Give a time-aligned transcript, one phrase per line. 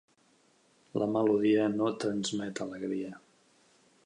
[1.03, 3.13] La melodia no transmet alegria.